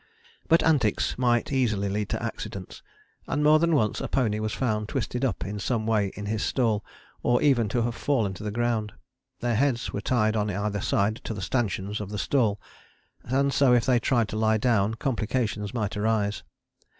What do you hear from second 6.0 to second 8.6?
in his stall, or even to have fallen to the